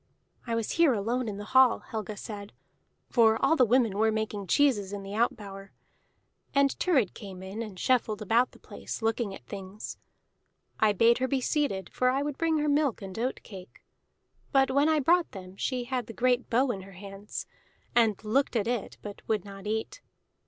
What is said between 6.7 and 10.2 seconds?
Thurid came in and shuffled about the place, looking at things.